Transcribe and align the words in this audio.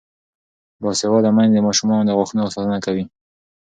باسواده 0.83 1.29
میندې 1.35 1.59
د 1.61 1.65
ماشومانو 1.67 2.07
د 2.07 2.11
غاښونو 2.17 2.53
ساتنه 2.53 2.79
کوي. 2.85 3.05